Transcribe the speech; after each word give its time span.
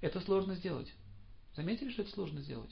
Это 0.00 0.20
сложно 0.20 0.54
сделать. 0.54 0.92
Заметили, 1.54 1.90
что 1.90 2.02
это 2.02 2.10
сложно 2.10 2.40
сделать? 2.40 2.70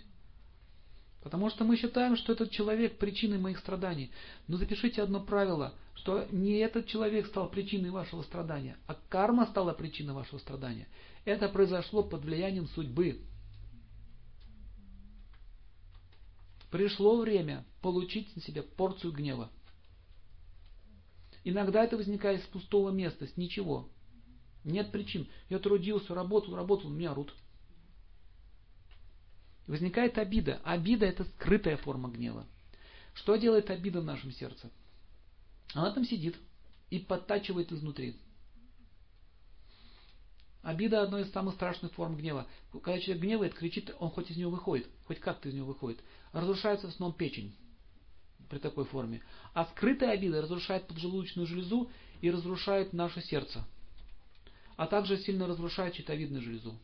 Потому 1.22 1.48
что 1.48 1.64
мы 1.64 1.76
считаем, 1.76 2.16
что 2.16 2.34
этот 2.34 2.50
человек 2.50 2.98
причиной 2.98 3.38
моих 3.38 3.58
страданий. 3.58 4.10
Но 4.46 4.58
запишите 4.58 5.02
одно 5.02 5.20
правило, 5.20 5.74
что 5.94 6.28
не 6.30 6.58
этот 6.58 6.86
человек 6.86 7.26
стал 7.26 7.48
причиной 7.48 7.90
вашего 7.90 8.22
страдания, 8.22 8.76
а 8.86 8.94
карма 9.08 9.46
стала 9.46 9.72
причиной 9.72 10.12
вашего 10.12 10.38
страдания. 10.38 10.86
Это 11.24 11.48
произошло 11.48 12.02
под 12.02 12.24
влиянием 12.24 12.68
судьбы. 12.68 13.22
Пришло 16.70 17.18
время 17.18 17.64
получить 17.80 18.36
на 18.36 18.42
себя 18.42 18.62
порцию 18.62 19.12
гнева. 19.12 19.48
Иногда 21.42 21.84
это 21.84 21.96
возникает 21.96 22.42
с 22.42 22.46
пустого 22.48 22.90
места, 22.90 23.26
с 23.26 23.36
ничего. 23.38 23.88
Нет 24.64 24.90
причин. 24.90 25.28
Я 25.50 25.58
трудился, 25.58 26.14
работал, 26.14 26.56
работал, 26.56 26.90
меня 26.90 27.14
рут. 27.14 27.34
Возникает 29.66 30.18
обида. 30.18 30.60
Обида 30.64 31.06
это 31.06 31.24
скрытая 31.24 31.76
форма 31.76 32.10
гнева. 32.10 32.46
Что 33.14 33.36
делает 33.36 33.70
обида 33.70 34.00
в 34.00 34.04
нашем 34.04 34.32
сердце? 34.32 34.70
Она 35.74 35.92
там 35.92 36.04
сидит 36.04 36.36
и 36.90 36.98
подтачивает 36.98 37.72
изнутри. 37.72 38.16
Обида 40.62 41.02
одна 41.02 41.20
из 41.20 41.30
самых 41.30 41.54
страшных 41.54 41.92
форм 41.92 42.16
гнева. 42.16 42.46
Когда 42.72 42.98
человек 42.98 43.22
гневает, 43.22 43.54
кричит, 43.54 43.94
он 43.98 44.10
хоть 44.10 44.30
из 44.30 44.36
него 44.38 44.50
выходит, 44.50 44.88
хоть 45.06 45.20
как-то 45.20 45.48
из 45.48 45.54
него 45.54 45.66
выходит. 45.66 46.00
Разрушается 46.32 46.86
в 46.86 46.90
основном 46.90 47.16
печень 47.16 47.54
при 48.48 48.58
такой 48.58 48.86
форме. 48.86 49.22
А 49.52 49.66
скрытая 49.66 50.12
обида 50.12 50.40
разрушает 50.40 50.86
поджелудочную 50.86 51.46
железу 51.46 51.90
и 52.22 52.30
разрушает 52.30 52.94
наше 52.94 53.20
сердце. 53.20 53.66
А 54.76 54.86
также 54.86 55.18
сильно 55.18 55.46
разрушает 55.46 55.94
щитовидную 55.94 56.42
железу. 56.42 56.78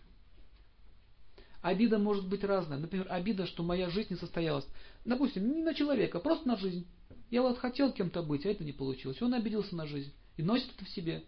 Обида 1.62 1.98
может 1.98 2.26
быть 2.26 2.44
разная. 2.44 2.78
Например, 2.78 3.06
обида, 3.10 3.46
что 3.46 3.62
моя 3.62 3.90
жизнь 3.90 4.08
не 4.10 4.16
состоялась. 4.16 4.66
Допустим, 5.04 5.52
не 5.52 5.62
на 5.62 5.74
человека, 5.74 6.18
а 6.18 6.20
просто 6.20 6.48
на 6.48 6.56
жизнь. 6.56 6.86
Я 7.30 7.42
вот 7.42 7.58
хотел 7.58 7.92
кем-то 7.92 8.22
быть, 8.22 8.46
а 8.46 8.50
это 8.50 8.64
не 8.64 8.72
получилось. 8.72 9.20
Он 9.20 9.34
обиделся 9.34 9.76
на 9.76 9.86
жизнь 9.86 10.12
и 10.36 10.42
носит 10.42 10.70
это 10.74 10.84
в 10.84 10.88
себе. 10.88 11.24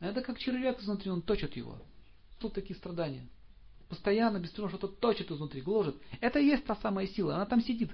Это 0.00 0.22
как 0.22 0.38
червяк 0.38 0.80
изнутри, 0.80 1.10
он 1.10 1.22
точит 1.22 1.56
его. 1.56 1.78
Тут 2.38 2.54
такие 2.54 2.76
страдания. 2.76 3.26
Постоянно, 3.88 4.38
без 4.38 4.48
бесперерывно 4.48 4.78
что-то 4.78 4.94
точит 4.94 5.30
изнутри, 5.30 5.60
гложет. 5.60 5.96
Это 6.20 6.38
и 6.38 6.46
есть 6.46 6.64
та 6.64 6.76
самая 6.76 7.06
сила, 7.06 7.36
она 7.36 7.46
там 7.46 7.62
сидит. 7.62 7.90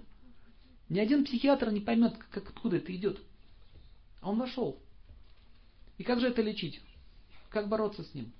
Ни 0.88 0.98
один 0.98 1.24
психиатр 1.24 1.70
не 1.70 1.80
поймет, 1.80 2.14
как, 2.30 2.48
откуда 2.48 2.76
это 2.76 2.94
идет. 2.94 3.20
А 4.20 4.30
он 4.30 4.38
вошел. 4.38 4.80
И 5.98 6.04
как 6.04 6.20
же 6.20 6.28
это 6.28 6.42
лечить? 6.42 6.80
Как 7.52 7.68
бороться 7.68 8.02
с 8.02 8.14
ним? 8.14 8.32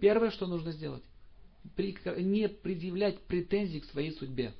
Первое, 0.00 0.30
что 0.30 0.46
нужно 0.46 0.72
сделать. 0.72 1.04
Не 1.78 2.48
предъявлять 2.48 3.22
претензий 3.22 3.80
к 3.80 3.84
своей 3.86 4.10
судьбе. 4.10 4.52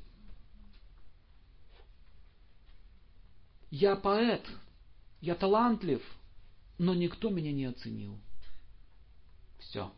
Я 3.70 3.96
поэт, 3.96 4.46
я 5.20 5.34
талантлив, 5.34 6.00
но 6.78 6.94
никто 6.94 7.30
меня 7.30 7.52
не 7.52 7.64
оценил. 7.64 8.18
Все. 9.58 9.92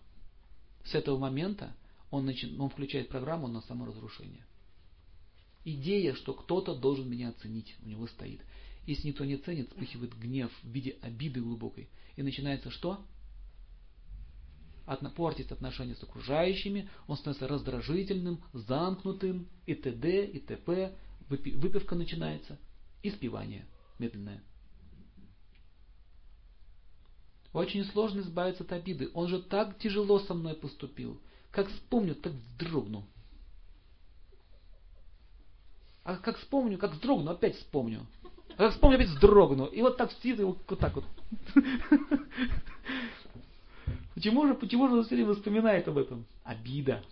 С 0.85 0.95
этого 0.95 1.19
момента 1.19 1.77
он, 2.11 2.25
начи... 2.25 2.57
он 2.59 2.71
включает 2.71 3.11
программу 3.11 3.47
на 3.47 3.61
саморазрушение. 3.61 4.47
Идея, 5.67 6.15
что 6.15 6.33
кто-то 6.33 6.75
должен 6.75 7.11
меня 7.11 7.29
оценить, 7.29 7.77
у 7.83 7.89
него 7.89 8.07
стоит. 8.07 8.41
Если 8.87 9.09
никто 9.09 9.27
не 9.27 9.37
ценит, 9.37 9.69
вспыхивает 9.69 10.19
гнев 10.19 10.51
в 10.63 10.69
виде 10.69 10.97
обиды 11.03 11.43
глубокой. 11.43 11.91
И 12.17 12.23
начинается 12.23 12.71
что? 12.71 13.05
Портить 15.15 15.53
отношения 15.53 15.95
с 15.95 16.03
окружающими, 16.03 16.89
он 17.07 17.17
становится 17.17 17.47
раздражительным, 17.47 18.43
замкнутым, 18.53 19.49
и 19.67 19.75
т.д., 19.75 20.25
и 20.27 20.41
т.п. 20.41 20.93
Выпивка 21.29 21.95
начинается, 21.95 22.59
и 23.03 23.11
спивание 23.11 23.67
медленное. 23.99 24.43
Очень 27.53 27.85
сложно 27.85 28.21
избавиться 28.21 28.63
от 28.63 28.73
обиды. 28.73 29.11
Он 29.15 29.29
же 29.29 29.43
так 29.43 29.79
тяжело 29.79 30.21
со 30.21 30.35
мной 30.35 30.55
поступил. 30.55 31.21
Как 31.51 31.69
вспомню, 31.69 32.15
так 32.15 32.33
вздрогну. 32.33 33.05
А 36.05 36.17
как 36.17 36.39
вспомню, 36.39 36.79
как 36.79 36.93
вздрогну, 36.93 37.31
опять 37.31 37.57
вспомню. 37.57 38.07
А 38.55 38.57
как 38.57 38.73
вспомню, 38.73 38.97
опять 38.97 39.09
вздрогну. 39.09 39.67
И 39.67 39.83
вот 39.83 39.97
так 39.97 40.13
сидит, 40.13 40.41
вот 40.41 40.67
так 40.79 40.95
вот. 40.95 41.05
Почему 44.19 44.49
же, 44.49 44.55
почему 44.55 44.89
же 44.89 45.05
все 45.05 45.15
время 45.15 45.33
вспоминает 45.35 45.87
об 45.87 45.97
этом? 45.97 46.27
Обида. 46.43 47.05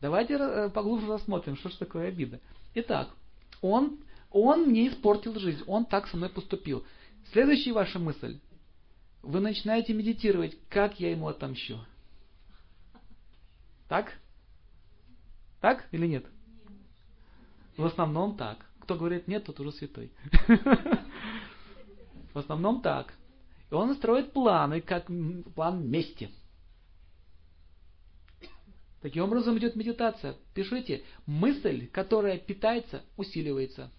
Давайте 0.00 0.34
э, 0.34 0.68
поглубже 0.68 1.06
рассмотрим, 1.06 1.56
что 1.56 1.68
же 1.68 1.76
такое 1.78 2.08
обида. 2.08 2.40
Итак, 2.74 3.08
он, 3.62 4.00
он 4.32 4.64
мне 4.64 4.88
испортил 4.88 5.38
жизнь, 5.38 5.62
он 5.68 5.84
так 5.84 6.08
со 6.08 6.16
мной 6.16 6.28
поступил. 6.28 6.84
Следующая 7.30 7.72
ваша 7.72 8.00
мысль. 8.00 8.40
Вы 9.22 9.38
начинаете 9.38 9.94
медитировать, 9.94 10.58
как 10.70 10.98
я 10.98 11.12
ему 11.12 11.28
отомщу. 11.28 11.78
Так? 13.88 14.12
Так 15.60 15.86
или 15.92 16.08
нет? 16.08 16.26
В 17.76 17.84
основном 17.84 18.36
так. 18.36 18.58
Кто 18.80 18.96
говорит 18.96 19.28
нет, 19.28 19.44
тот 19.44 19.60
уже 19.60 19.70
святой. 19.70 20.10
В 22.34 22.38
основном 22.40 22.82
так. 22.82 23.14
И 23.70 23.74
он 23.74 23.94
строит 23.96 24.32
планы, 24.32 24.80
как 24.80 25.10
план 25.54 25.88
мести. 25.88 26.30
Таким 29.02 29.24
образом 29.24 29.58
идет 29.58 29.76
медитация. 29.76 30.36
Пишите, 30.54 31.02
мысль, 31.26 31.86
которая 31.88 32.38
питается, 32.38 33.02
усиливается. 33.16 33.90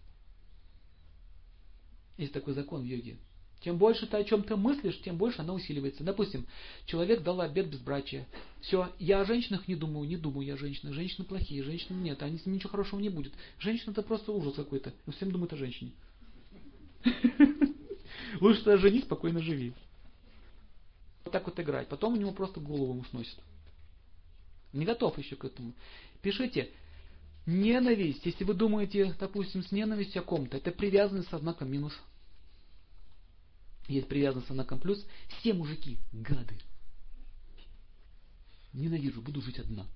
Есть 2.17 2.33
такой 2.33 2.53
закон 2.53 2.81
в 2.81 2.85
йоге. 2.85 3.17
Чем 3.61 3.77
больше 3.77 4.05
ты 4.05 4.17
о 4.17 4.23
чем-то 4.23 4.55
мыслишь, 4.55 4.99
тем 5.01 5.17
больше 5.17 5.41
она 5.41 5.53
усиливается. 5.53 6.03
Допустим, 6.03 6.45
человек 6.85 7.23
дал 7.23 7.41
обед 7.41 7.69
безбрачия. 7.69 8.27
Все, 8.61 8.91
я 8.99 9.21
о 9.21 9.25
женщинах 9.25 9.67
не 9.67 9.75
думаю, 9.75 10.07
не 10.07 10.17
думаю 10.17 10.45
я 10.45 10.53
о 10.53 10.57
женщинах. 10.57 10.93
Женщины 10.93 11.25
плохие, 11.25 11.63
женщины 11.63 11.97
нет, 11.97 12.21
они 12.21 12.37
с 12.37 12.45
ними 12.45 12.55
ничего 12.55 12.71
хорошего 12.71 12.99
не 12.99 13.09
будет. 13.09 13.33
Женщина 13.59 13.91
это 13.91 14.03
просто 14.03 14.31
ужас 14.31 14.55
какой-то. 14.55 14.93
Всем 15.15 15.31
думают 15.31 15.53
о 15.53 15.57
женщине. 15.57 15.91
Лучше 18.39 18.63
тогда 18.63 18.77
женись, 18.77 19.03
спокойно 19.03 19.41
живи. 19.41 19.73
Вот 21.23 21.31
так 21.31 21.45
вот 21.45 21.59
играть. 21.59 21.87
Потом 21.89 22.13
у 22.13 22.17
него 22.17 22.31
просто 22.31 22.59
голову 22.59 22.93
ему 22.93 23.03
сносит. 23.05 23.37
Не 24.73 24.85
готов 24.85 25.17
еще 25.17 25.35
к 25.35 25.45
этому. 25.45 25.73
Пишите, 26.21 26.71
ненависть, 27.45 28.25
если 28.25 28.43
вы 28.43 28.53
думаете, 28.53 29.15
допустим, 29.19 29.63
с 29.63 29.71
ненавистью 29.71 30.21
о 30.21 30.25
ком-то, 30.25 30.57
это 30.57 30.71
привязанность 30.71 31.29
со 31.29 31.39
знаком 31.39 31.71
минус 31.71 31.93
есть 33.87 34.07
привязанность 34.07 34.49
на 34.49 34.63
плюс, 34.65 35.05
все 35.39 35.53
мужики 35.53 35.97
гады. 36.11 36.57
Ненавижу, 38.73 39.21
буду 39.21 39.41
жить 39.41 39.59
одна. 39.59 39.87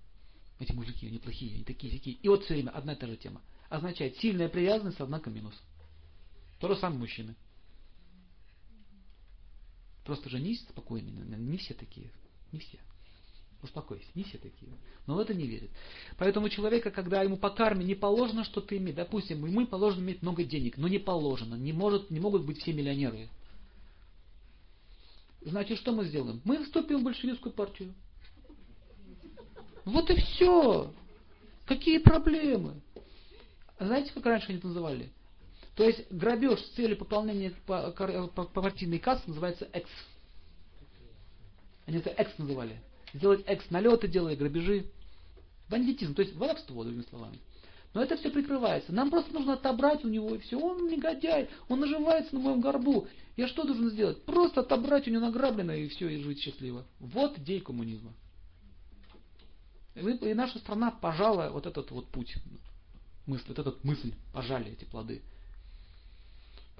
Эти 0.59 0.71
мужики, 0.71 1.07
они 1.07 1.17
плохие, 1.17 1.55
они 1.55 1.63
такие, 1.63 1.91
такие. 1.91 2.15
И 2.17 2.27
вот 2.27 2.43
все 2.43 2.53
время 2.53 2.69
одна 2.71 2.93
и 2.93 2.95
та 2.95 3.07
же 3.07 3.17
тема. 3.17 3.41
Означает 3.69 4.17
сильная 4.17 4.49
привязанность, 4.49 4.99
однако 4.99 5.29
минус. 5.29 5.55
То 6.59 6.67
же 6.67 6.75
самое 6.79 6.99
мужчины. 6.99 7.35
Просто 10.03 10.29
женись 10.29 10.61
спокойно. 10.69 11.09
Не 11.09 11.57
все 11.57 11.73
такие. 11.73 12.11
Не 12.51 12.59
все. 12.59 12.79
Успокойся, 13.63 14.07
не 14.15 14.23
все 14.23 14.39
такие. 14.39 14.71
Но 15.05 15.15
в 15.15 15.19
это 15.19 15.35
не 15.35 15.45
верит. 15.45 15.69
Поэтому 16.17 16.49
человека, 16.49 16.89
когда 16.89 17.21
ему 17.21 17.37
по 17.37 17.51
карме 17.51 17.85
не 17.85 17.93
положено 17.93 18.43
что-то 18.43 18.75
иметь, 18.75 18.95
допустим, 18.95 19.45
ему 19.45 19.67
положено 19.67 20.01
иметь 20.01 20.23
много 20.23 20.43
денег, 20.43 20.77
но 20.77 20.87
не 20.87 20.97
положено, 20.97 21.53
не, 21.55 21.71
может, 21.71 22.09
не 22.09 22.19
могут 22.19 22.43
быть 22.43 22.59
все 22.59 22.73
миллионеры. 22.73 23.29
Значит, 25.41 25.77
что 25.77 25.91
мы 25.91 26.05
сделаем? 26.05 26.41
Мы 26.43 26.63
вступим 26.63 27.01
в 27.01 27.03
большевистскую 27.03 27.53
партию. 27.53 27.93
Вот 29.85 30.09
и 30.09 30.15
все. 30.15 30.91
Какие 31.65 31.99
проблемы? 31.99 32.81
Знаете, 33.79 34.11
как 34.13 34.25
раньше 34.25 34.49
они 34.49 34.57
это 34.57 34.67
называли? 34.67 35.11
То 35.75 35.83
есть 35.83 36.11
грабеж 36.11 36.59
с 36.59 36.69
целью 36.71 36.97
пополнения 36.97 37.53
по, 37.65 37.91
партийной 37.91 38.99
кассы 38.99 39.23
называется 39.27 39.69
экс. 39.71 39.89
Они 41.85 41.97
это 41.97 42.09
экс 42.09 42.37
называли. 42.37 42.81
Сделать 43.13 43.43
экс 43.45 43.69
налеты, 43.69 44.07
делая 44.07 44.35
грабежи. 44.35 44.85
Бандитизм, 45.69 46.13
то 46.13 46.21
есть 46.21 46.35
воровство, 46.35 46.83
другими 46.83 47.05
словами. 47.09 47.39
Но 47.93 48.01
это 48.03 48.17
все 48.17 48.29
прикрывается. 48.29 48.93
Нам 48.93 49.09
просто 49.09 49.33
нужно 49.33 49.53
отобрать 49.53 50.03
у 50.05 50.07
него 50.07 50.35
и 50.35 50.39
все. 50.39 50.57
Он 50.57 50.87
негодяй, 50.87 51.49
он 51.67 51.79
наживается 51.79 52.35
на 52.35 52.41
моем 52.41 52.61
горбу. 52.61 53.07
Я 53.35 53.47
что 53.47 53.63
должен 53.63 53.89
сделать? 53.89 54.23
Просто 54.23 54.61
отобрать 54.61 55.07
у 55.07 55.11
него 55.11 55.25
награбленное 55.25 55.77
и 55.77 55.87
все, 55.89 56.09
и 56.09 56.21
жить 56.21 56.41
счастливо. 56.41 56.85
Вот 56.99 57.37
идея 57.39 57.61
коммунизма. 57.61 58.13
И 59.95 60.33
наша 60.33 60.59
страна 60.59 60.91
пожала 60.91 61.49
вот 61.49 61.65
этот 61.65 61.91
вот 61.91 62.07
путь, 62.07 62.35
мысль, 63.25 63.45
вот 63.49 63.59
этот 63.59 63.83
мысль, 63.83 64.13
пожали 64.33 64.71
эти 64.71 64.85
плоды. 64.85 65.21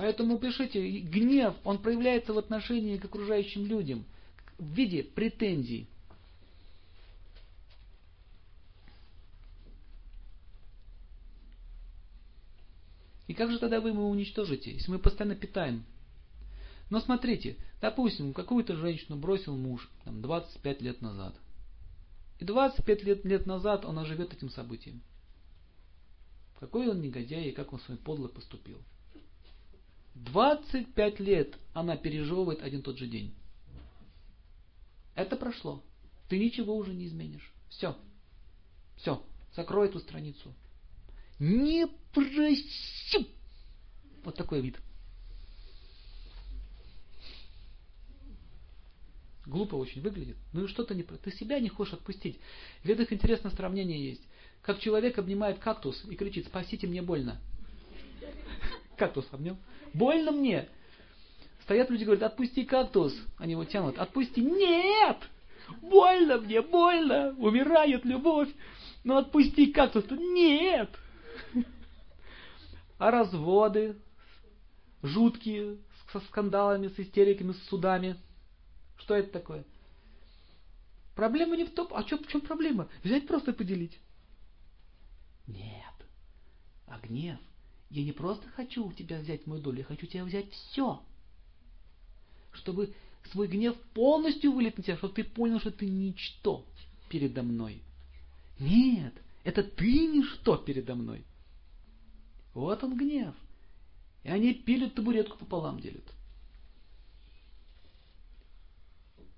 Поэтому 0.02 0.40
пишите, 0.40 0.82
гнев, 1.02 1.54
он 1.64 1.78
проявляется 1.78 2.34
в 2.34 2.38
отношении 2.40 2.98
к 2.98 3.06
окружающим 3.06 3.68
людям 3.68 4.04
в 4.58 4.66
виде 4.66 5.04
претензий. 5.04 5.88
И 13.28 13.36
как 13.36 13.52
же 13.52 13.60
тогда 13.60 13.80
вы 13.80 13.90
его 13.90 14.10
уничтожите, 14.10 14.72
если 14.72 14.90
мы 14.90 14.98
постоянно 14.98 15.36
питаем? 15.36 15.86
Но 16.90 17.00
смотрите, 17.00 17.58
допустим, 17.80 18.34
какую-то 18.34 18.78
женщину 18.78 19.20
бросил 19.20 19.56
муж 19.56 19.88
там, 20.04 20.20
25 20.24 20.82
лет 20.82 21.02
назад. 21.04 21.36
И 22.40 22.44
25 22.44 23.04
лет, 23.04 23.24
лет 23.24 23.46
назад 23.46 23.86
она 23.86 24.04
живет 24.06 24.34
этим 24.34 24.50
событием. 24.50 25.04
Какой 26.60 26.90
он 26.90 27.02
негодяй 27.02 27.50
и 27.50 27.52
как 27.52 27.72
он 27.72 27.80
с 27.80 27.88
вами 27.88 28.00
подло 28.00 28.30
поступил. 28.30 28.82
25 30.16 31.20
лет 31.20 31.58
она 31.74 31.98
пережевывает 31.98 32.62
один 32.62 32.82
тот 32.82 32.98
же 32.98 33.08
день. 33.08 33.34
Это 35.16 35.36
прошло. 35.36 35.84
Ты 36.30 36.40
ничего 36.40 36.76
уже 36.76 36.94
не 36.94 37.08
изменишь. 37.08 37.52
Все. 37.70 37.98
Все. 38.98 39.24
Закрой 39.56 39.88
эту 39.88 40.00
страницу. 40.00 40.54
Не 41.40 41.88
прощу. 42.14 43.28
Вот 44.24 44.36
такой 44.36 44.62
вид. 44.62 44.78
Глупо 49.46 49.76
очень 49.76 50.02
выглядит. 50.02 50.38
Ну 50.54 50.66
и 50.66 50.68
что-то 50.68 50.94
не... 50.94 51.04
Ты 51.04 51.32
себя 51.32 51.60
не 51.60 51.70
хочешь 51.70 51.96
отпустить. 51.96 52.40
В 52.84 52.86
ведах 52.86 53.12
интересное 53.12 53.52
сравнение 53.52 54.04
есть. 54.04 54.22
Как 54.62 54.80
человек 54.80 55.18
обнимает 55.18 55.60
кактус 55.60 56.04
и 56.06 56.16
кричит, 56.16 56.46
спасите, 56.46 56.88
мне 56.88 57.02
больно. 57.02 57.42
Кактус 59.02 59.28
обнял. 59.32 59.58
Больно 59.96 60.32
мне. 60.32 60.70
Стоят 61.64 61.90
люди, 61.90 62.04
говорят, 62.04 62.22
отпусти 62.22 62.64
кактус. 62.64 63.12
Они 63.40 63.54
его 63.54 63.66
тянут. 63.66 63.98
Отпусти. 63.98 64.42
Нет! 64.42 65.18
Больно 65.82 66.38
мне, 66.38 66.62
больно. 66.62 67.34
Умирает 67.40 68.06
любовь. 68.06 68.50
Но 69.04 69.18
отпусти 69.18 69.72
кактус. 69.72 70.06
Нет! 70.12 70.92
А 73.00 73.10
разводы 73.10 73.96
жуткие, 75.02 75.78
со 76.12 76.20
скандалами, 76.20 76.90
с 76.90 77.00
истериками, 77.00 77.54
с 77.54 77.64
судами. 77.70 78.18
Что 79.00 79.16
это 79.16 79.32
такое? 79.32 79.66
Проблема 81.16 81.58
не 81.58 81.64
в 81.66 81.74
том, 81.74 81.88
а 81.90 82.04
что, 82.04 82.20
в 82.20 82.28
чем 82.28 82.42
проблема? 82.42 82.88
Взять 83.04 83.26
просто 83.26 83.52
поделить. 83.52 84.00
Нет. 85.48 85.96
А 86.86 87.00
гнев. 87.00 87.40
Я 87.92 88.06
не 88.06 88.14
просто 88.14 88.48
хочу 88.50 88.88
у 88.88 88.94
тебя 88.94 89.20
взять 89.20 89.46
мою 89.46 89.62
долю, 89.62 89.80
я 89.80 89.84
хочу 89.84 90.08
тебя 90.08 90.24
взять 90.24 90.50
все. 90.52 91.04
Чтобы 92.54 92.94
свой 93.32 93.48
гнев 93.48 93.78
полностью 93.94 94.54
вылить 94.54 94.78
на 94.78 94.84
тебя, 94.84 94.98
чтобы 94.98 95.14
ты 95.14 95.26
понял, 95.26 95.60
что 95.60 95.72
ты 95.72 95.86
ничто 95.86 96.66
передо 97.10 97.44
мной. 97.44 97.82
Нет, 98.60 99.14
это 99.44 99.64
ты 99.64 100.08
ничто 100.08 100.56
передо 100.56 100.96
мной. 100.96 101.26
Вот 102.54 102.82
он 102.82 102.98
гнев. 102.98 103.36
И 104.24 104.30
они 104.30 104.54
пилят 104.54 104.96
табуретку 104.96 105.38
пополам 105.38 105.82
делят. 105.82 106.06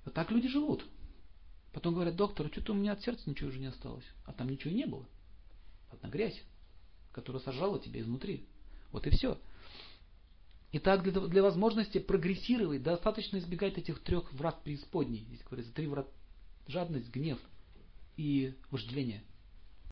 Вот 0.06 0.14
так 0.14 0.30
люди 0.30 0.48
живут. 0.48 0.86
Потом 1.72 1.96
говорят, 1.96 2.16
доктор, 2.16 2.48
что-то 2.52 2.74
у 2.74 2.76
меня 2.76 2.92
от 2.92 3.02
сердца 3.02 3.28
ничего 3.28 3.50
уже 3.50 3.58
не 3.58 3.66
осталось. 3.66 4.06
А 4.26 4.34
там 4.34 4.48
ничего 4.50 4.72
не 4.72 4.86
было. 4.86 5.08
Одна 5.92 6.10
грязь, 6.10 6.40
которая 7.14 7.42
сожрала 7.42 7.80
тебя 7.80 8.02
изнутри. 8.02 8.46
Вот 8.92 9.08
и 9.08 9.10
все. 9.12 9.40
Итак, 10.74 11.04
для, 11.04 11.12
для 11.14 11.44
возможности 11.44 12.00
прогрессировать 12.00 12.84
достаточно 12.84 13.38
избегать 13.38 13.78
этих 13.78 14.00
трех 14.00 14.34
врат 14.34 14.64
преисподней. 14.64 15.24
Здесь 15.28 15.44
говорится, 15.44 15.74
три 15.74 15.88
врат. 15.88 16.08
Жадность, 16.68 17.12
гнев 17.12 17.40
и 18.18 18.54
вожделение– 18.72 19.24